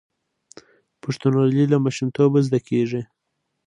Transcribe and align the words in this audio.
پښتونولي 1.01 1.63
له 1.71 1.77
ماشومتوبه 1.85 2.39
زده 2.47 2.59
کیږي. 2.67 3.01